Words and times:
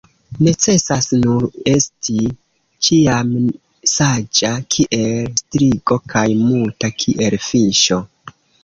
Necesas 0.45 1.09
nur 1.25 1.43
esti 1.73 2.17
ĉiam 2.87 3.29
saĝa 3.95 4.53
kiel 4.77 5.31
strigo 5.45 6.03
kaj 6.17 6.29
muta 6.51 6.95
kiel 7.05 7.41
fiŝo. 7.53 8.05